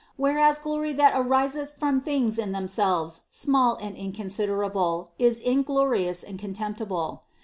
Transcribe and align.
Whereas 0.17 0.57
glory 0.57 0.93
that 0.93 1.13
ariseth 1.15 1.73
from 1.77 2.01
things 2.01 2.39
in 2.39 2.53
themselves 2.53 3.25
small 3.29 3.75
and 3.75 3.95
inconsiderable 3.95 5.11
is 5.19 5.39
inglorious 5.39 6.23
and 6.23 6.39
contemptible. 6.39 7.21